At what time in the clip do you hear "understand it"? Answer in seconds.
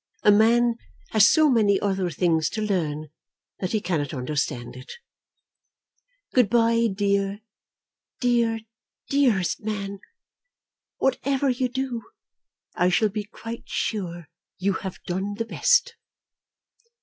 4.15-4.91